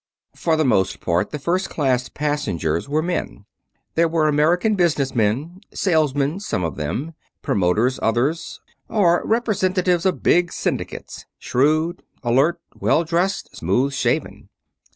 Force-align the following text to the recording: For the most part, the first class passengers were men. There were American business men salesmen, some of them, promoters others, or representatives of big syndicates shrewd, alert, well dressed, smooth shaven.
For 0.35 0.55
the 0.55 0.65
most 0.65 0.99
part, 0.99 1.29
the 1.29 1.37
first 1.37 1.69
class 1.69 2.09
passengers 2.09 2.89
were 2.89 3.03
men. 3.03 3.45
There 3.93 4.07
were 4.07 4.27
American 4.27 4.73
business 4.73 5.13
men 5.13 5.61
salesmen, 5.75 6.39
some 6.39 6.63
of 6.63 6.75
them, 6.75 7.13
promoters 7.43 7.99
others, 8.01 8.61
or 8.89 9.21
representatives 9.23 10.07
of 10.07 10.23
big 10.23 10.51
syndicates 10.51 11.27
shrewd, 11.37 12.01
alert, 12.23 12.59
well 12.73 13.03
dressed, 13.03 13.55
smooth 13.55 13.93
shaven. 13.93 14.49